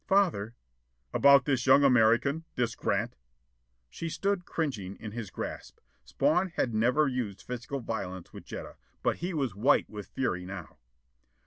"Father" 0.07 0.55
"About 1.13 1.45
this 1.45 1.67
young 1.67 1.83
American? 1.83 2.43
This 2.55 2.73
Grant?" 2.73 3.15
She 3.87 4.09
stood 4.09 4.45
cringing 4.45 4.95
in 4.95 5.11
his 5.11 5.29
grasp. 5.29 5.77
Spawn 6.03 6.53
had 6.55 6.73
never 6.73 7.07
used 7.07 7.43
physical 7.43 7.81
violence 7.81 8.33
with 8.33 8.43
Jetta. 8.43 8.77
But 9.03 9.17
he 9.17 9.35
was 9.35 9.53
white 9.55 9.87
with 9.91 10.07
fury 10.09 10.43
now. 10.43 10.77